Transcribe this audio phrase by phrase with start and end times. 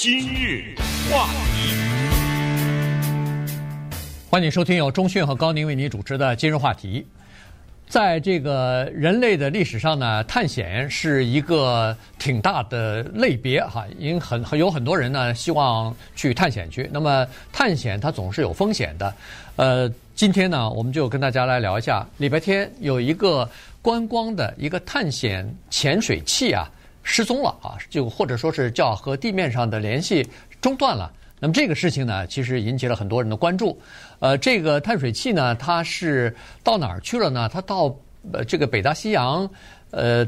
[0.00, 0.76] 今日
[1.10, 1.74] 话题，
[4.30, 7.00] 欢迎收听由钟讯和高宁为您主持的《今日话题》。
[7.88, 16.88] 在这个人类的历史上呢，探险是一个挺大的类别哈，因为很有很多人呢希望去探险去。
[16.92, 19.12] 那么探险它总是有风险的。
[19.56, 23.50] 呃，今天呢，我们就跟大家来聊一下，礼拜天有一个
[23.82, 26.70] 观光的一个探险潜水器啊。
[27.10, 30.28] 失踪了啊，就或者说是叫和地面上的联系
[30.60, 31.10] 中断了。
[31.40, 33.80] 那么这个事情呢，其实引起了很多人的关注。
[34.18, 37.48] 呃，这个探水器呢，它是到哪儿去了呢？
[37.50, 37.96] 它到
[38.30, 39.48] 呃这个北大西洋
[39.90, 40.26] 呃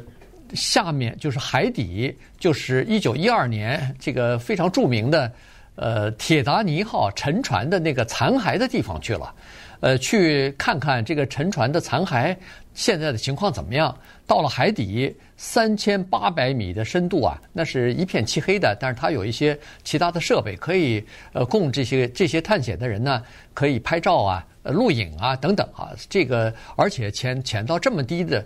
[0.54, 5.30] 下面就是海底，就是一九一二年这个非常著名的
[5.76, 9.34] 呃铁达尼号沉船的那个残骸的地方去了。
[9.80, 12.36] 呃，去看看这个沉船的残骸
[12.74, 13.96] 现在的情况怎么样？
[14.26, 21.02] 到了海底三千八百米的深度啊，那是一片漆黑的，但是它有一些其他的设备，可以
[21.32, 23.22] 呃供这些这些探险的人呢，
[23.54, 25.92] 可以拍照啊、录影啊等等啊。
[26.10, 28.44] 这个而且潜潜到这么低的。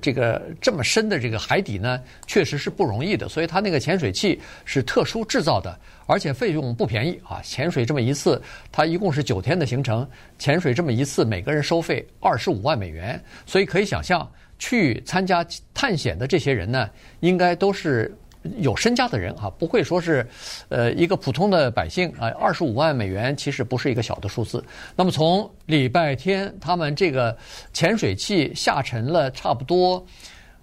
[0.00, 7.40] 这个这么深的这个海底呢，确实是不容易的，所以它那个潜水器是特殊制造的，而且费用不便宜啊。
[7.42, 8.40] 潜水这么一次，
[8.72, 16.88] 它一共是九天的行程，潜水这么一次，每个人收费二十五万美元，所以可以想象，去参加探险的这些人呢，
[17.20, 18.14] 应该都是。
[18.58, 20.26] 有身家的人啊，不会说是，
[20.68, 22.28] 呃，一个普通的百姓啊。
[22.38, 24.62] 二十五万美元其实不是一个小的数字。
[24.94, 27.36] 那么从礼拜天他们这个
[27.72, 30.04] 潜水器下沉了差不多，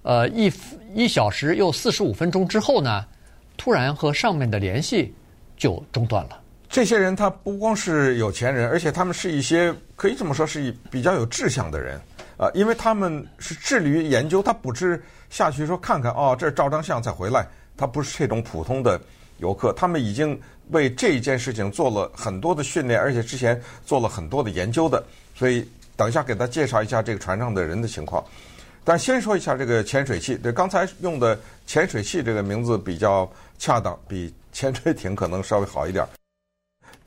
[0.03, 0.51] 呃，一
[0.93, 3.05] 一小时又四十五分钟之后呢，
[3.57, 5.13] 突然和上面的联系
[5.57, 6.39] 就中断了。
[6.69, 11.99] 这些人他不光是有钱人，而且他们是一些可以这么说是一比较有志向的人
[12.37, 17.45] 啊，因为他们是致力于研究，他不是下去说看看哦，这照张相再回来。
[17.81, 19.01] 他不是这种普通的
[19.39, 25.03] 游客，他们已经为这一件事情做了很多的训练，而且之前做了很多的研究的。
[25.33, 28.23] 所以等一下给他介绍一下这个船上的人的情况。
[28.83, 36.05] 但先说一下这个潜水器，对，刚才用的潜水器这个名字比较恰当，比潜水艇可能稍微好一点，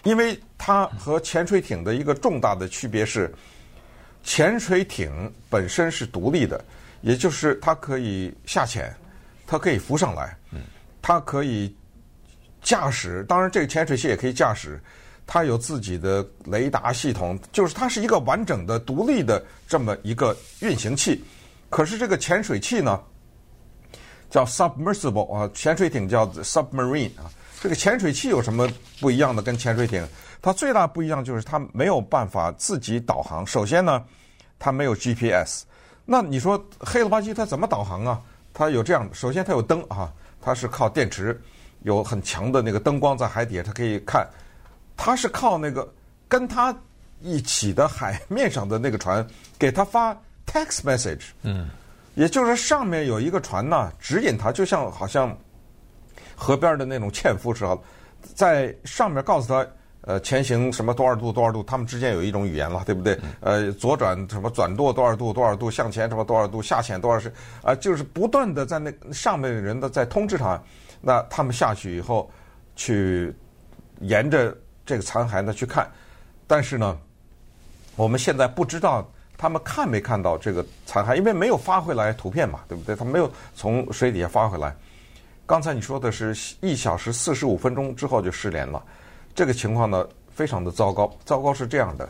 [0.02, 3.32] 因为它和潜水艇的一个重大的区别是，
[4.24, 6.64] 潜水艇本身是独立的，
[7.00, 8.92] 也就是它可以下潜。
[9.46, 10.36] 它可以浮上来，
[11.02, 11.74] 它可以
[12.62, 13.24] 驾驶。
[13.24, 14.82] 当然，这个潜水器也可以驾驶。
[15.26, 21.24] 它有自己的雷达系统，就是它是一个完整的、独立的这么一个运行器。
[21.70, 23.00] 可是这个潜水器呢，
[24.28, 27.24] 叫 submersible 啊，潜水艇叫 submarine 啊。
[27.58, 28.68] 这个潜水器有什么
[29.00, 29.42] 不一样的？
[29.42, 30.06] 跟潜水艇，
[30.42, 33.46] 它最大不一样就是它没有办法自己导航。
[33.46, 34.04] 首先呢，
[34.58, 35.64] 它没有 GPS。
[36.04, 38.20] 那你说黑了吧唧，它怎么导航啊？
[38.54, 40.10] 它有这样，首先它有灯啊，
[40.40, 41.38] 它是靠电池，
[41.82, 44.26] 有很强的那个灯光在海底下，它可以看。
[44.96, 45.92] 它是靠那个
[46.28, 46.74] 跟它
[47.20, 49.26] 一起的海面上的那个船
[49.58, 50.14] 给它发
[50.46, 51.68] text message，嗯，
[52.14, 55.36] 也就是上面有一个船呢，指引它，就像好像
[56.36, 57.78] 河边的那种纤夫似的，
[58.34, 59.66] 在上面告诉他。
[60.06, 63.18] 呃，前行什么多少度多少度，他们之间有一种语言了，对不对？
[63.40, 67.32] 呃，左转什么转舵多少度多少度，向前什么多少度，下潜多少是
[67.62, 70.60] 啊，就是不断的在那上面的人的在通知他，
[71.00, 72.30] 那他们下去以后
[72.76, 73.34] 去
[74.00, 74.54] 沿着
[74.84, 75.90] 这个残骸呢去看，
[76.46, 76.98] 但是呢，
[77.96, 82.94] 我们现在不知道他们看没看到这个残骸，因为没有发回来图片嘛，对不对？
[82.94, 84.76] 他没有从水底下发回来。
[85.46, 88.82] 刚才你说的是一小时四十五分钟之后就失联了。
[89.34, 91.12] 这个情况呢，非常的糟糕。
[91.24, 92.08] 糟糕是这样的，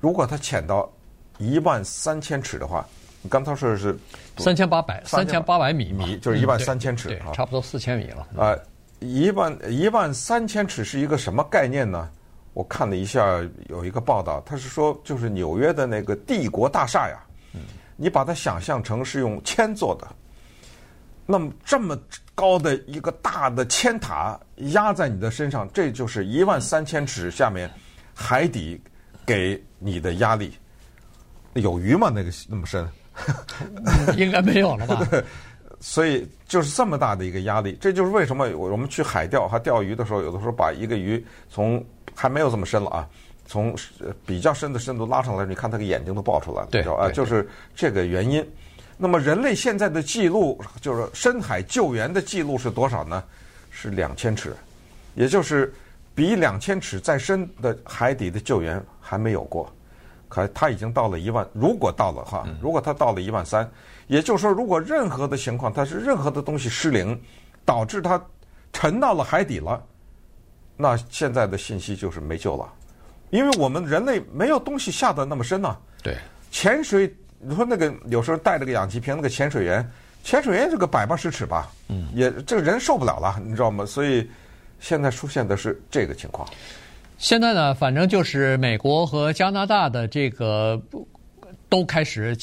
[0.00, 0.90] 如果它潜到
[1.38, 2.84] 一万三千尺的话，
[3.22, 3.96] 你刚才说的是
[4.38, 8.26] 三千八百三千八百米米，就是一万三千尺，嗯，差不多四千米了。
[8.36, 8.58] 啊，
[8.98, 12.08] 一万一万三千尺是一个什么概念呢？
[12.54, 17.22] 我看了一下，有一个报道，他是说，就是纽约的那个帝国大厦呀，
[17.96, 20.08] 你把它想象成是用铅做的，
[21.24, 21.96] 那么这么。
[22.40, 24.40] 高的一个大的铅塔
[24.72, 27.70] 压在你的身上，这就是一万三千尺下面
[28.14, 28.80] 海底
[29.26, 30.54] 给你的压力。
[31.52, 32.10] 有鱼吗？
[32.14, 32.88] 那个那么深？
[34.16, 35.06] 应该没有了吧？
[35.10, 35.22] 对，
[35.80, 37.76] 所以就是这么大的一个压力。
[37.78, 41.84] 这就是为什么我们去海钓还钓鱼的时候，有的时候把一个鱼从
[42.14, 43.06] 还没有这么深了啊，
[43.44, 43.76] 从
[44.24, 48.42] 比较深的深度拉上来，你看它的眼睛都爆出来了，对啊，就是这个原因。
[49.02, 53.24] 那么人类现在的记录就是深海救援的记录是多少呢？
[53.70, 54.54] 是两千尺，
[55.14, 55.72] 也就是
[56.14, 59.72] 比两千尺再深的海底的救援还没有过。
[60.28, 63.68] 可他已经到了一万，如果到了哈，如果他到了一万三，
[64.06, 67.18] 也就是说，如果任何的情况，它是任何的东西失灵，
[67.64, 68.22] 导致它
[68.70, 69.82] 沉到了海底了，
[70.76, 72.70] 那现在的信息就是没救了，
[73.30, 75.80] 因为我们人类没有东西下得那么深呐、啊。
[76.02, 76.16] 对，
[76.50, 79.84] 潜水，你说那个有时候带着个氧气瓶，那个潜水员，
[80.22, 83.86] 潜水员这个百八十尺吧，嗯，也这个人受不了了，你知道吗？
[83.86, 84.28] 所以
[84.78, 86.48] 现在出现的是这个情况。
[87.18, 90.80] 现在呢，反正就是美国和加拿大的这个
[91.68, 92.36] 都开始。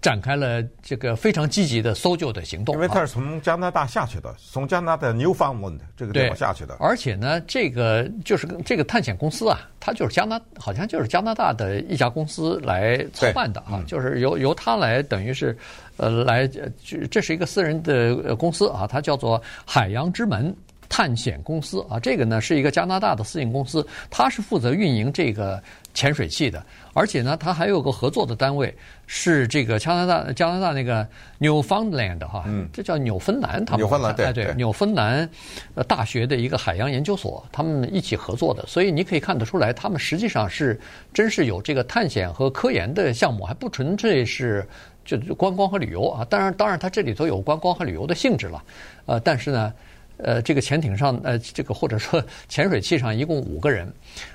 [0.00, 6.76] 展开了这个非常积极的搜救的行动，因为他是从加拿大下去的，从加拿大 Newfoundland 这个地方下去的。
[6.78, 15.56] 而且呢，这个就是这个探险公司啊，它就是加拿，好像就是加拿大的一家公司来操办的啊，嗯、就是由由他来等于是，
[15.96, 20.54] 呃，来这这是一个私人的公司啊，它叫做海洋之门
[20.88, 25.62] 探险公司啊，这个呢是一个加拿大的私营公司，它是负责运营这个
[25.92, 26.64] 潜水器的。
[26.94, 28.74] 而且呢，它还有个合作的单位，
[29.06, 31.06] 是这个加拿大加拿大那个
[31.38, 35.28] Newfoundland 哈，嗯，这叫纽芬兰，他们纽芬兰对哎对，纽芬兰
[35.76, 40.80] 呃大学的一个海洋研究所，他们一起合作的，所以你可以看得出来，他们实际上是
[41.14, 44.66] 真是有这个探险和科研的项目，还不纯粹是
[45.04, 46.24] 就观光和旅游啊。
[46.24, 48.64] 当然，当然它这里头有观光和旅游的性质了，
[49.06, 49.72] 呃，但是呢。
[50.18, 53.92] 呃，这个潜艇上，呃，这个或者说 潜水器上一共五个人，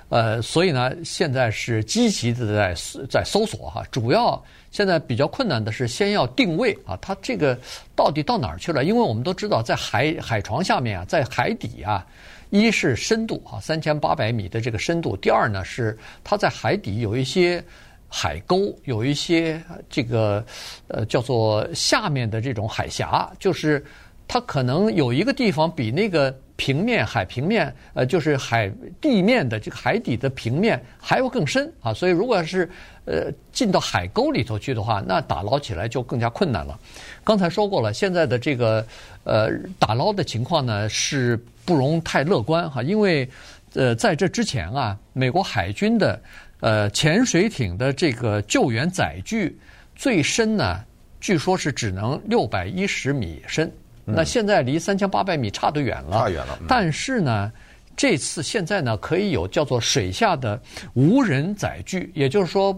[0.07, 2.75] 呃，所以呢，现在是积极的在
[3.09, 3.83] 在搜索哈。
[3.91, 4.41] 主要
[4.71, 7.59] 现在比较困难的是先要定位啊，它这个
[7.95, 8.85] 到底到哪儿去了？
[8.85, 12.07] 因为我们都知道，在海海床下面啊，在海底啊，
[12.49, 17.61] 一是深度啊，三千八百米的这个深度；第二呢，是它在海底有一些
[18.07, 20.45] 海沟，有一些这个
[20.87, 23.83] 呃叫做下面的这种海峡，就是。
[24.33, 28.67] 它可能有一个地方比那个平面海平面，呃，就是海
[28.99, 32.67] 地面的这个海底的平面还要更深啊，所以如果是
[33.05, 36.79] 呃进到海沟里头去的话，那打捞起来就更加困难了。
[37.23, 38.83] 刚才说过了，现在的这个
[39.23, 43.29] 呃打捞的情况呢是不容太乐观哈，因为
[43.75, 46.19] 呃在这之前啊，美国海军的
[46.59, 49.55] 呃潜水艇的这个救援载具
[49.95, 50.83] 最深呢，
[51.21, 53.71] 据说是只能六百一十米深。
[54.05, 56.59] 那现在离三千八百米差得远了，差远了。
[56.67, 57.51] 但是呢，
[57.95, 60.59] 这次现在呢，可以有叫做水下的
[60.93, 62.75] 无人载具，也就是说，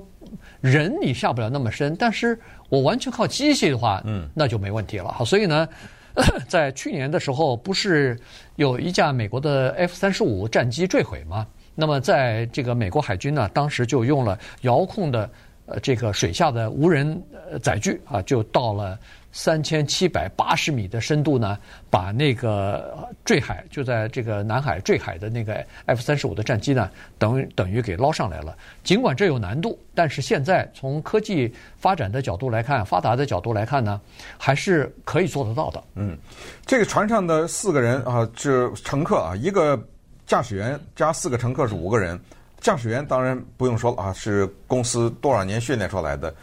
[0.62, 2.40] 人你下不了那么深，但是
[2.70, 5.12] 我完全靠机器的话，嗯，那就没问题了。
[5.12, 5.68] 好，所以呢，
[6.48, 8.20] 在去年的时候，不是
[8.56, 11.46] 有一架美国的 F 三十五战机坠毁吗？
[11.74, 15.30] 那么在这个美国海军呢，当时就用了遥控的
[15.66, 17.22] 呃这个水下的无人
[17.62, 18.98] 载具啊，就到了。
[19.38, 21.58] 三千七百八十米的深度呢，
[21.90, 28.58] 把那个坠海就在这个南海坠海的那个 F 三十五的战机呢，等等于给捞上来了。
[28.86, 34.00] 尽管这有难度，但是现在从科技发展的角度来看，发达的角度来看呢，
[34.38, 35.84] 还是可以做得到的。
[35.96, 36.18] 嗯，
[36.66, 39.78] 这个船上的四个人啊，是乘客啊，一个
[40.26, 42.18] 驾驶员加四个乘客是五个人。
[42.60, 46.34] 驾驶员当然不用说了啊，是公司多少年训练出来的。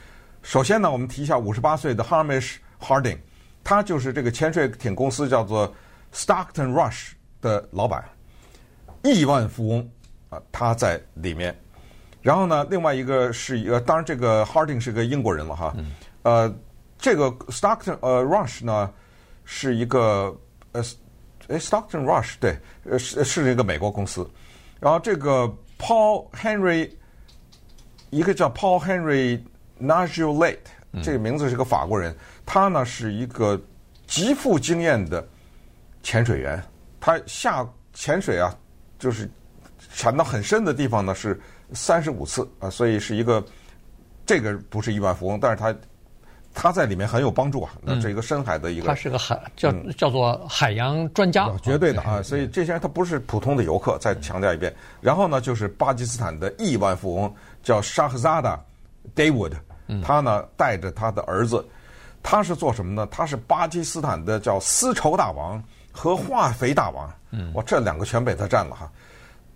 [0.43, 2.57] 首先呢，我们提一下五十八岁的 Hamish。
[2.85, 3.17] Harding，
[3.63, 5.73] 他就是这个潜水艇公司叫做
[6.13, 8.05] Stockton Rush 的老板，
[9.05, 9.89] 亿万富翁
[10.31, 11.57] 啊，他在里面。
[12.23, 15.73] 然后呢，另外一个是一个，当然这个 Harding 是个英国人了哈。
[16.25, 16.53] 呃，
[16.99, 18.93] 这个 Stockton 呃 Rush 呢
[19.45, 20.37] 是一个
[20.73, 20.83] 呃，
[21.47, 22.59] 哎 Stockton Rush 对，
[22.91, 24.29] 呃是是一个美国公司。
[24.81, 25.49] 然后这个
[25.83, 26.89] Paul Henry，
[28.11, 29.43] 一个叫 Paul Henry
[29.81, 30.59] Nargeolet，
[31.03, 32.17] 这个名字是个法国人。
[32.47, 33.61] 他呢是一个
[34.07, 35.27] 极富经验的
[36.01, 36.63] 潜水员，
[37.01, 38.57] 他下潜水啊，
[38.97, 39.29] 就是
[39.93, 41.41] 潜到很深的地方呢是
[41.73, 43.45] 三十五次啊，所以是一个
[44.25, 45.75] 这个不是亿万富翁，但是他
[46.55, 47.73] 他在里面很有帮助啊。
[47.81, 52.23] 那这一个深海的一个，他是个海叫叫做海洋专家，绝对的啊。
[52.23, 54.75] 所以这些人他不是普通的游客，再强调一遍。
[55.01, 58.61] 然后呢，就是巴基斯坦的亿万富翁叫沙赫扎达
[59.15, 59.53] David，
[60.03, 61.65] 他呢带着他的儿子。
[62.23, 63.09] 他是做什么呢？
[63.11, 68.89] 他是巴基斯坦的叫丝绸大王和化肥大王，嗯，哇，这两个全被他占了哈。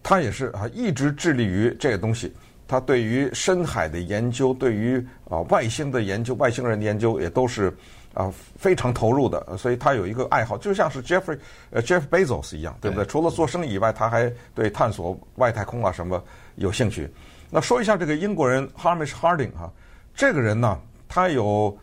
[0.03, 2.35] 他也是啊，一直致力于这个东西。
[2.67, 4.97] 他对于深海的研究，对于
[5.29, 7.75] 啊外星的研究，外星人的研究也都是
[8.15, 9.57] 啊非常投入的。
[9.57, 11.39] 所以他有一个爱好，就像是 Jeffrey
[11.71, 13.05] 呃 Jeff Bezos 一样，对不对？
[13.07, 16.23] 除了做生意以外，他还对探索外太空啊什么
[16.57, 17.09] 有兴趣。
[17.51, 19.73] 那说一下这个英国人 Hamish Harding 哈，
[20.15, 21.77] 这个人呢，他有。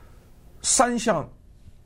[0.65, 1.29] 三项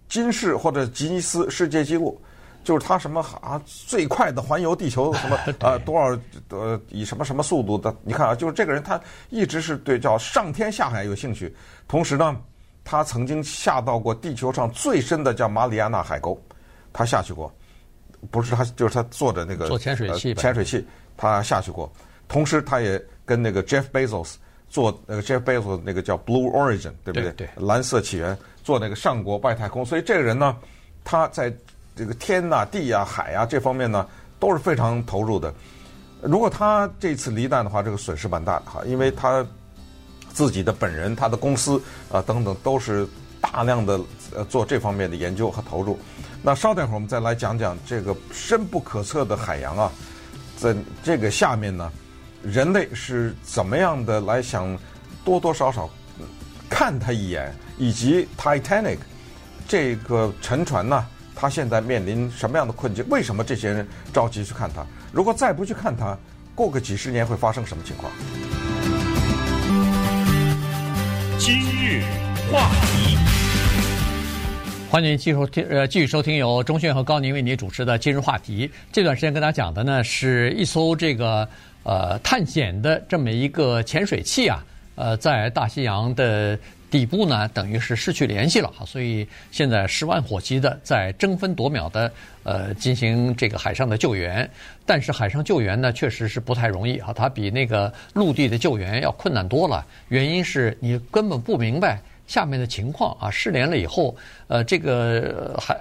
[0.08, 2.22] 金氏或者吉尼斯世界纪录，
[2.68, 6.20] 就是他什么啊最快的环游地球 什么啊多少
[6.50, 7.96] 呃以什么什么速度的？
[8.04, 11.56] 你看啊，就是这个人他一直是对叫上天下海有兴趣，
[11.88, 12.36] 同时呢，
[12.84, 16.38] 他曾经下到过地球上最深的叫马里亚纳海沟，
[16.92, 17.50] 他下去过，
[18.30, 21.90] 不是他，就是他坐着那个做潜水器，潜水器他下去过。
[22.28, 24.34] 同时，他也跟那个 Jeff Bezos
[24.68, 27.32] 做那个 Jeff Bezos 那个叫 Blue Origin，对不对？
[27.32, 27.50] 对，对。
[27.66, 30.58] 蓝色起源做那个上国外太空，所以这个人呢，
[31.06, 31.50] 他在
[31.98, 34.06] 这个天呐、地呀、海呀这方面呢
[34.40, 35.52] 都是非常投入的。
[36.22, 39.46] 如果他这次离弹的话，这个损失蛮大的哈，因为他
[40.32, 43.08] 自己的本人、他的公司啊等等都是
[43.42, 44.00] 大量的
[44.36, 46.00] 呃做这方面的研究和投入。
[46.44, 49.92] 那稍等会儿我们再来讲讲这个深不可测的海洋啊，
[50.56, 51.92] 在这个下面呢。
[52.44, 54.78] 人类是怎么样的来想
[55.26, 55.90] 多多少少
[56.70, 59.00] 看他一眼，以及 Titanic
[59.68, 61.06] 这个沉船呢？
[61.38, 63.06] 他现在面临什么样的困境？
[63.10, 64.86] 为什么这些人着急去看他？
[65.12, 66.18] 如果再不去看他，
[66.56, 68.12] 过个几十年会发生什么情况？
[71.38, 72.04] 今日
[72.52, 73.18] 话题，
[74.90, 78.70] 欢迎继续听呃继续收听由钟迅和高宁为您主持的今日话题。
[78.92, 81.48] 这段时间跟大家讲的呢是一艘这个。
[81.84, 84.62] 呃，探险的这么一个潜水器啊，
[84.96, 92.12] 呃，在大西洋的底部呢，等于是失去联系了，所以现在十万火急的在争分夺秒的
[92.44, 94.50] 呃进行这个海上的救援。
[94.86, 99.86] 但是海上救援呢，确实是不太容易啊，它比那个陆地的救援要困难多了。
[100.10, 104.16] 原因是你根本不明白下面的情况啊，失联了以后，
[104.48, 105.78] 呃，这个海，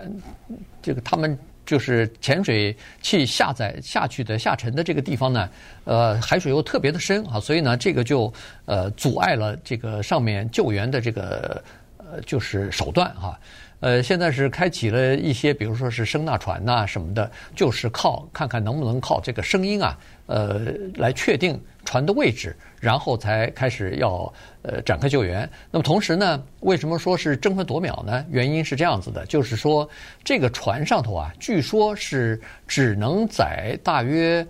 [0.82, 1.38] 这个他们。
[1.66, 5.49] 就是潜水器下载下去的下沉的这个地方呢，
[5.85, 8.32] 呃，海水又特别的深啊，所以呢，这个就
[8.64, 11.62] 呃阻碍了这个上面救援的这个
[11.99, 13.38] 呃就是手段哈。
[13.80, 25.49] 呃，现在是开启了一些，比如说是声纳船呐什么的，就是靠看看能不能靠这个声音啊，呃，来确定船的位置，然后才开始要呃展开救援。
[25.71, 28.25] 那么同时呢，为什么说是争分夺秒呢？
[28.30, 29.87] 原因是这样子的，就是说
[30.25, 34.45] 这个船上头啊，据说是只能载大约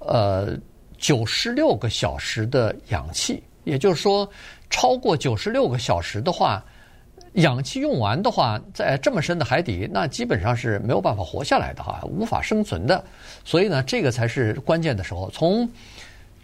[0.00, 0.58] 呃
[0.98, 4.28] 九十六个小时的氧气，也就是说
[4.68, 6.62] 超过九十六个小时的话。
[7.34, 13.02] 氧气用完的话，在这么深的海底，那基本上是没有办法活下来的哈，无法生存的。
[13.42, 15.30] 所以呢，这个才是关键的时候。
[15.30, 15.66] 从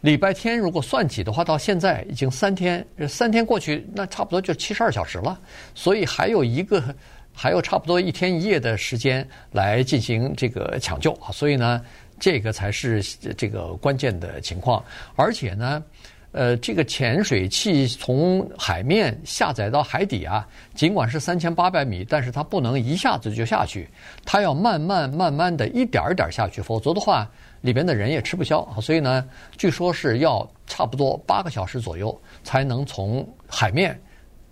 [0.01, 5.39] 礼拜天如果算起的话，到现在已经三天，三天过去，那差不多就七十二小时了。
[5.75, 6.83] 所以还有一个，
[7.35, 11.31] 还有差不多一天一夜的时间来进行这个抢救啊。
[11.33, 11.85] 所以呢，
[12.19, 13.03] 这个才是
[13.37, 14.83] 这个关键的情况，
[15.17, 15.83] 而且呢。
[16.33, 23.89] 呃，这个潜水器从海面下载到海底啊，尽管是三千八百米，但是它不能一下子就下去，
[24.25, 27.27] 它要慢慢慢慢的一点一点儿下去，否则的话，
[27.63, 28.67] 里边的人也吃不消。
[28.81, 29.25] 所以呢，
[29.57, 33.99] 据说是要差不多八个小时左右才能从海面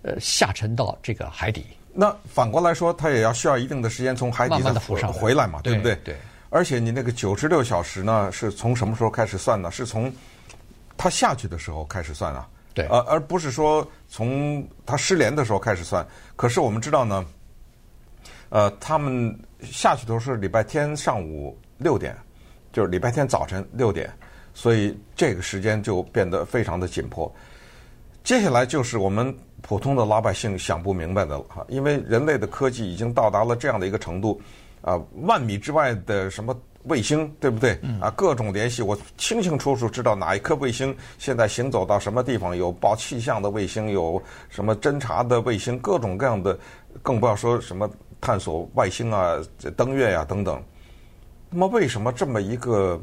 [0.00, 1.66] 呃下沉到这个海底。
[1.92, 5.94] 那反过来说，它也要需要一定的时间从海底慢慢的浮上回来嘛，对不对？
[6.04, 6.16] 对。
[6.48, 9.70] 而且你那个九十六小时呢，是从什么时候开始算呢？
[9.70, 10.10] 是从
[10.96, 16.06] 他下去的时候开始算啊，对，呃，而不是说从他失联的时候开始算。
[16.36, 17.24] 可是我们知道呢，
[18.48, 22.16] 呃，他们下去都是礼拜天上午六点，
[22.72, 24.10] 就是礼拜天早晨六点，
[24.54, 27.32] 所以这个时间就变得非常的紧迫。
[28.24, 34.40] 接下来就是我们普通的老百姓想不明白的了哈，因为人类的科技已经到达了这样的一个程度，
[34.80, 36.58] 啊、呃，万米之外的什么。
[36.88, 37.78] 卫星对不对？
[38.00, 46.58] 啊，各种联系，我清清楚楚知道哪一颗卫星现在行走到什么地方，有报气象的卫星，有什么侦察的卫星，各种各样的，
[47.02, 47.90] 更不要说什么
[48.20, 49.36] 探索外星啊、
[49.76, 50.62] 登月呀、啊、等等。
[51.50, 53.00] 那么，为什么这么一个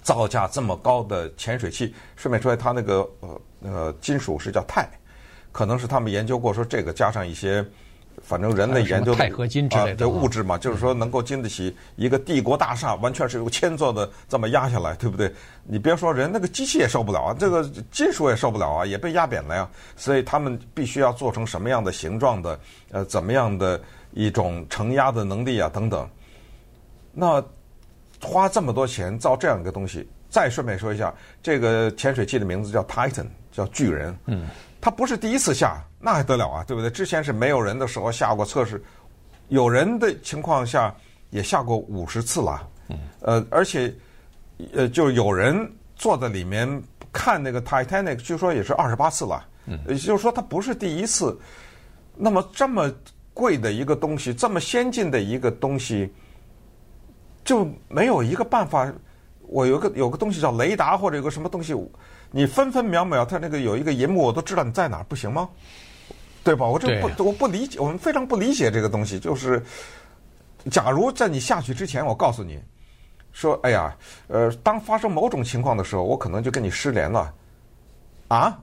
[0.00, 4.88] 造价这么高的潜水器，顺便说它那个呃呃金属是叫钛，
[5.52, 7.64] 可能是他们研究过，说这个加上一些。
[8.22, 15.32] 反正人类研究的钛合金之类的物质嘛，就是说能够经得起一个帝国大厦完全是由铅做的这么压下来，对不对？
[15.64, 19.68] 你别说人，那个机器也受不了啊，这个金属也受不了啊，也被压扁了呀。
[19.96, 22.60] 所以他们必须要做成什么样的形状的，
[22.90, 23.80] 呃，怎么样的
[24.12, 26.08] 一种承压的能力啊，等等。
[27.12, 27.42] 那
[28.22, 34.16] 花这么多钱造这样一个东西，再顺便说一下，这个潜水器的名字叫 Titan，叫巨人。
[34.26, 34.46] 嗯。
[34.80, 36.88] 他不是第一次下，那还得了啊，对不对？
[36.88, 38.82] 之前是没有人的时候下过测试，
[39.48, 40.94] 有人的情况下
[41.30, 42.68] 也下过五十次了。
[42.88, 42.98] 嗯。
[43.20, 43.92] 呃，而且，
[44.72, 46.82] 呃，就有人坐在里面
[47.12, 49.44] 看那个 Titanic，据说也是二十八次了。
[49.66, 49.78] 嗯。
[49.88, 51.36] 也就是说，他不是第一次。
[52.14, 52.88] 那么这么
[53.34, 56.12] 贵的一个东西，这么先进的一个东西，
[57.44, 58.92] 就没有一个办法。
[59.42, 61.74] 我有个有个东西叫雷达，或者有个什么东西。
[62.30, 65.48] 你分分秒秒，它那个有一个银幕，我都知道你在哪儿，不行吗？
[66.44, 66.66] 对吧？
[66.66, 69.18] 我这不，我不理解，我们非常不理解这个东西。
[69.18, 69.62] 就是
[70.70, 72.58] 假如在你下去之前，我告诉你，
[73.32, 73.94] 说，哎呀，
[74.28, 77.34] 呃，当发生某种情况的时候，我可能就跟你失联了，
[78.28, 78.58] 啊，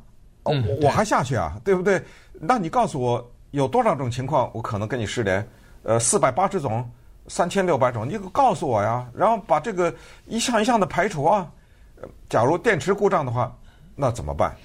[0.45, 2.01] 嗯我还下去啊，对不对？
[2.33, 5.47] 那你告诉我有多少种情况，我可能跟你失联？
[5.83, 6.89] 呃，四百八十种，
[7.27, 9.93] 三千六百种，你告诉我呀，然后把这个
[10.25, 11.51] 一项一项的排除啊。
[12.29, 13.55] 假如电池故障的话，
[13.95, 14.55] 那怎么办？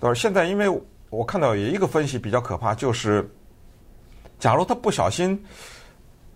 [0.00, 0.68] 到现在，因为
[1.10, 3.28] 我看到有一个分析比较可怕，就是
[4.38, 5.40] 假如他不小心，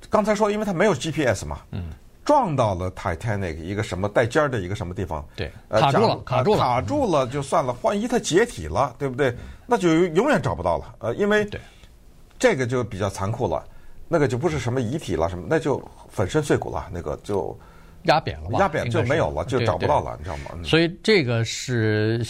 [0.08, 1.90] 刚才说，因为他没有 GPS 嘛，嗯，
[2.25, 9.34] 撞到了 Titanic 一个什么带尖儿的一个什么地方，对，呃卡住了卡住了卡住了就算了，万一它解体了，对不对？
[9.66, 10.94] 那就永远找不到了。
[11.00, 11.48] 呃，因为
[12.38, 13.64] 这个就比较残酷了，
[14.06, 17.58] 那个就不是什么遗体了什么，那就粉身碎骨了，那个就
[18.06, 18.58] 压扁了吧？
[18.58, 20.16] 压扁就没有了，就找不到了。
[20.18, 20.50] 你知道吗？
[20.54, 22.25] 嗯所以这个是，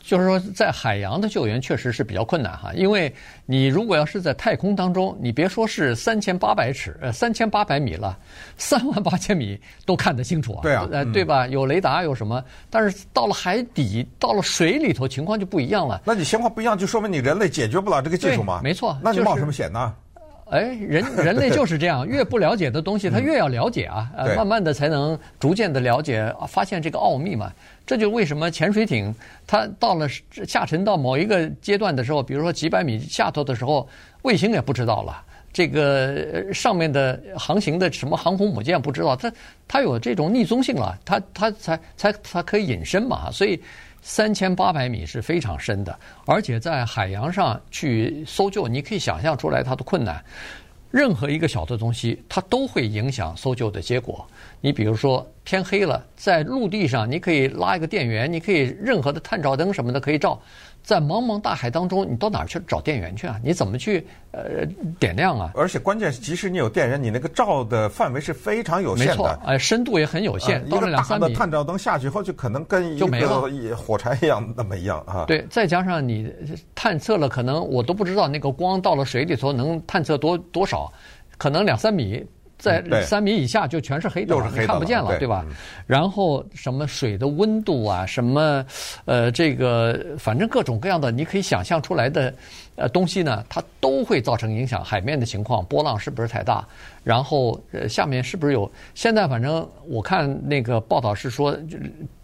[0.00, 3.12] 就是说，在海洋的救援确实是比较困难哈，因为
[3.46, 8.18] 你如果要是在太空当中，你别说是三千八百尺，呃，三千八百米了，
[8.56, 11.46] 三万八千米都看得清楚啊，对啊呃，嗯对吧？
[11.46, 12.42] 有雷达有什么？
[12.68, 16.02] 但是到了海底，到了水里头，情况就不一样了。
[16.04, 18.60] 那你情况不一样，就说明你人类解决不了这个技术吗？
[18.62, 19.94] 没错那你冒什么险呢？
[20.50, 27.50] 哎，人 人类就是这样，越不了解的东西，他越要了解啊，呃，慢慢的才能逐渐的了解，啊发现这个奥秘嘛。
[27.86, 29.14] 这就为什么潜水艇
[29.46, 30.06] 它到了
[30.46, 33.88] 下沉到某一个阶段的时候，比如说几百米下头的时候，
[34.22, 35.22] 卫星也不知道了，
[35.52, 39.32] 这个呃上面的航行的什么航空母舰不知道，它
[39.66, 43.60] 它有这种逆踪性了，它它才才它可以隐身嘛，所以。
[44.02, 50.22] 三千八百米是非常深的，而且在海洋上去搜救，你可以想象出来它的困难。
[50.90, 54.26] 任何一个小的东西，它都会影响搜救的结果。
[54.60, 60.38] 你比如说，天黑了，在陆地上你可以拉一个电源，你可以任何的探照灯什么的可以照。
[60.82, 63.38] 在茫茫大海当中，你到哪儿去找电源去啊？
[63.42, 64.66] 你怎么去呃
[64.98, 65.52] 点亮啊？
[65.54, 69.40] 而且关键是，即使你有电源，你那个照的范围是非常有没错限的，。
[69.44, 71.32] 哎，深度也很有限，呃到了一个两三米。
[71.32, 75.24] 探照灯下去以后，就可能跟一个一火柴一样那么一样啊。
[75.26, 76.32] 对，再加上你
[76.74, 80.92] 探测了，可能我都不知道那个光到了水里头能探测多多少，
[81.38, 82.24] 可能两三米，
[82.62, 85.52] 在三米以下就全是黑的你看不见了，对对吧嗯？
[85.84, 88.64] 然后什么水的温度啊，什么
[89.04, 92.32] 呃这个反正各种各样的你可以想象出来的
[92.76, 94.84] 呃东西呢，它都会造成影响。
[94.84, 96.64] 海面的情况，波浪是不是太大？
[97.02, 98.70] 然后呃下面是不是有？
[98.94, 101.58] 现在反正我看那个报道是说，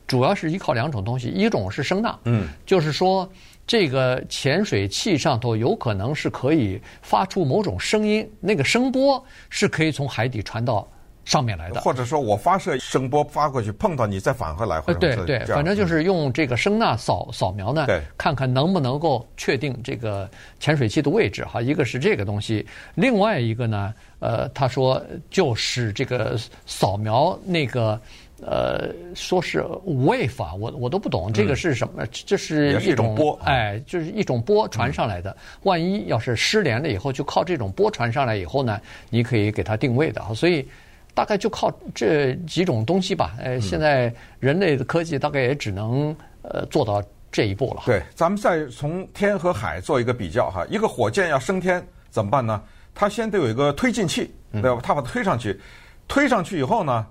[0.06, 3.28] 主要是依靠两种东西，一种是声呐，嗯，就是说。
[3.68, 10.88] 这个潜水器上头有可能是可以发出某种声音，那个声波是可以从海底传到
[11.26, 11.78] 上面来的。
[11.82, 20.26] 或者说我发射声波发过去，碰到你再返回来，或呃，者对对，反正就是用这个声呐扫扫描呢，看看能不能够确定这个
[20.58, 21.60] 潜水器的位置哈。
[21.60, 28.00] 一个是这个东西，另外一个呢，呃，他说就是这个扫描那个。
[28.40, 35.36] 呃，说是 wave 啊，我我都不懂这个是什么，这是也是一种波哎，就是一种波传上来的。
[35.64, 40.22] 万一要是失联了以后，就靠这种波传上来以后呢，你可以给它定位的。
[40.34, 40.66] 所以
[41.14, 43.34] 大概就靠这几种东西吧。
[43.42, 47.82] 呃，现在人类的科技大概也只能呃做到这一步了。
[47.86, 50.64] 对，咱们再从天和海做一个比较哈。
[50.70, 52.62] 一个火箭要升天怎么办呢？
[52.94, 54.80] 它先得有一个推进器，嗯对吧？
[54.82, 55.60] 它把它推上去，
[56.06, 57.06] 推上去以后呢，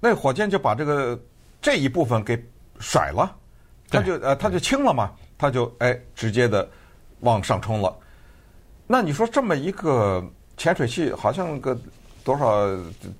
[0.00, 1.18] 那火箭就把这个
[1.60, 2.42] 这一部分给
[2.78, 3.34] 甩了，
[3.90, 6.68] 它就呃它就轻了嘛，它就哎直接的
[7.20, 7.94] 往上冲了。
[8.86, 10.24] 那你说这么一个
[10.56, 11.76] 潜水器，好像个
[12.22, 12.66] 多少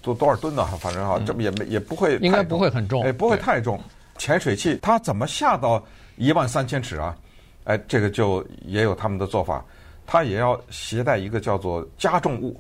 [0.02, 0.64] 多多少吨呢？
[0.80, 3.80] 反正啊，这么也没也不会应该不会很重哎，不会太重。
[4.18, 5.84] 潜水器它怎么下到
[6.16, 7.16] 一万三千尺啊？
[7.64, 9.64] 哎，这个就也有他们的做法，
[10.06, 12.58] 它也要携带一个叫做加重物，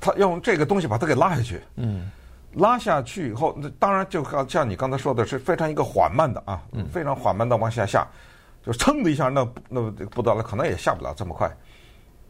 [0.00, 1.60] 它用这个东西把它给拉下去。
[1.76, 2.10] 嗯，
[2.56, 8.06] 拉下去以后，那当然就像像你刚才说的是非常一个缓慢的啊，非常缓慢的往下下，
[8.64, 11.54] 就噌的一下，那那不得了，可能也下不了这么快。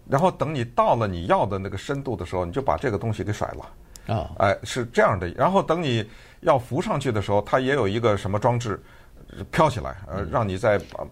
[0.08, 4.14] 然后等你到了你要的那个深度的时候，你就把这个东西给甩了。
[4.14, 5.28] 啊，哎，是这样的。
[5.30, 6.08] 然后等你
[6.40, 8.80] 要浮上去的时候，它也有一个什么装置
[9.50, 11.02] 飘起来，呃，让你在啊，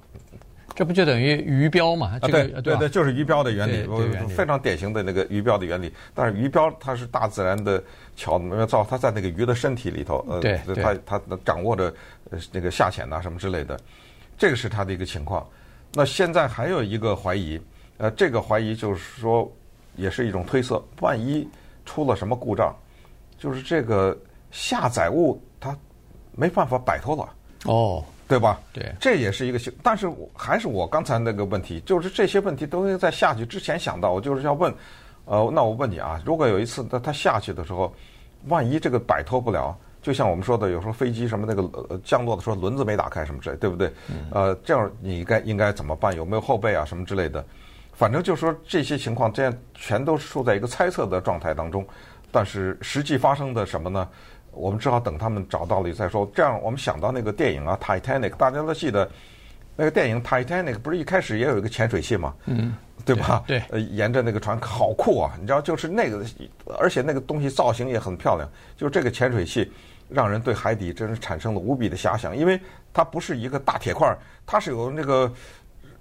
[0.75, 2.19] 这不就等于鱼标嘛？
[2.21, 3.87] 这个对对对，就是鱼标的原理，
[4.29, 5.93] 非常典型的那个鱼标的原理。
[6.15, 7.83] 但是鱼标它是大自然的
[8.17, 11.95] 巧妙造，它在那个鱼的身体里头，呃，对对它它掌握着
[12.31, 13.79] 呃那个下潜呐、什么之类的，
[14.37, 15.47] 这个是它的一个情况。
[15.93, 17.61] 那现在还有一个怀疑，
[17.99, 19.51] 呃，这个怀疑就是说，
[19.95, 21.49] 也是一种推测，万一
[21.85, 22.75] 出了什么故障，
[23.39, 24.17] 就是这个
[24.51, 25.77] 下载物它
[26.33, 27.33] 没办法摆脱了，
[27.67, 28.61] 哦，对吧？
[28.73, 34.73] 对这也是一个情，但是我还是我刚才那个问题，就是这些问题都应该在下去之前想到，我就是要问，
[35.25, 37.95] 呃，那我问你啊，如果有一次他他下去的时候，
[38.47, 43.93] 万一这个摆脱不了，就像我们说的，有时候飞机什么那个呃降落的时候轮子没打开什么之类，对不对？
[44.31, 46.15] 呃，这样你该应该怎么办？
[46.17, 47.45] 有没有后备啊什么之类的？
[47.93, 51.87] 反正就是说这些情况，这样全都是处在一个猜测的状态当中。
[52.33, 54.09] 但是实际发生的什么呢？
[54.55, 56.31] 我们只好等他们找到了再说。
[56.35, 59.09] 这样我们想到那个电影啊，《Titanic》，大家都记得
[59.77, 62.35] 那个电影《Titanic》，不是一开始也有一个潜水器吗？
[62.47, 63.43] 嗯，对吧？
[63.47, 65.35] 对，呃，沿着那个船，好酷啊！
[65.41, 66.25] 你知道，就是那个，
[66.79, 68.49] 而且那个东西造型也很漂亮。
[68.77, 69.71] 就是这个潜水器，
[70.09, 72.61] 让人对海底真是产生了无比的遐想，因为
[72.93, 75.33] 它不是一个大铁块，它是有那个，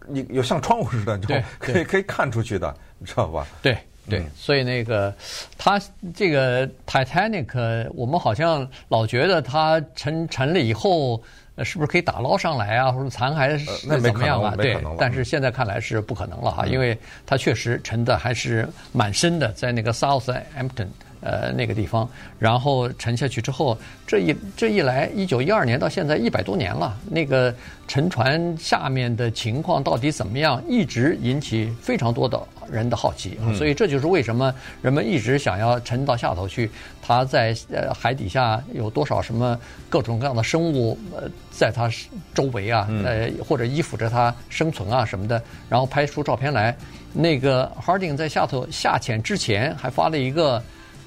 [0.08, 3.46] 你有像窗户似的，你知道，可以可以看出去的，你知道吧？
[3.62, 3.78] 对。
[4.10, 5.14] 对，所以那个，
[5.58, 5.82] 他
[6.14, 11.22] 这个 Titanic，我们好像老觉得他沉沉了以后，
[11.64, 13.66] 是不是可以打捞上来啊，或者残骸是
[14.02, 14.56] 怎么样啊？
[14.58, 20.88] 对，但是现在看来是不可能了哈，因为它确实沉的还是蛮深的，在那个 Southampton。
[21.24, 22.08] 呃，那个地方，
[22.38, 27.56] 然后沉下去之后，这一这一来，一九一二年到现在一百多年了，那个
[27.88, 32.38] 沉船下面的情况到底怎么样，一直引起非常多的
[32.70, 36.70] 人的好奇，嗯、所以这就是为什么人们一直想要沉到下头去，
[37.02, 39.58] 它在呃海底下有多少什么
[39.88, 41.90] 各种各样的生物呃在它
[42.34, 46.76] 周围啊，呃或者依附着它生存啊什么的，然后拍出照片来。
[47.14, 50.62] 那个 Harding 在下头下潜之前还发了一个。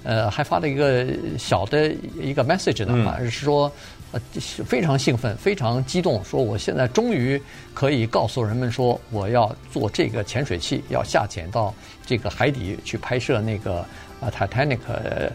[0.06, 1.04] 呃，还发了一个
[1.36, 3.70] 小的一个 message 呢，嘛、嗯，是说
[4.12, 7.42] 呃非常兴奋，非常激动，说我现在终于
[7.74, 11.74] 可以告诉人们说，我要做这个潜水器，要下潜到
[12.06, 13.80] 这个海底去拍摄那个
[14.20, 14.78] 啊 Titanic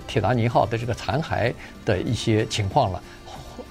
[0.07, 1.53] 铁达尼号的这个残骸
[1.83, 3.03] 的一些情况了。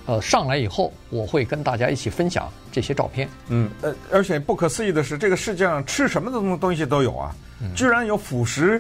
[0.05, 3.27] 呃，上来以后我会跟大家一起分享这些照片。
[3.49, 7.35] 嗯，呃，而且不可思议的是，这个世界上吃什么的东东西都有啊，
[7.75, 8.79] 居然有腐蚀。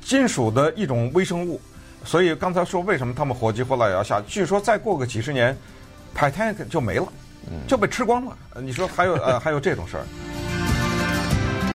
[0.00, 1.60] 金属的一种微生物，
[2.04, 4.20] 所以刚才说为什么他们火急火燎也要下？
[4.26, 5.56] 据说再过个几十年
[6.16, 7.06] ，Titanic 就没了，
[7.66, 8.36] 就被吃光了。
[8.56, 10.04] 你说还有呃还有这种事儿？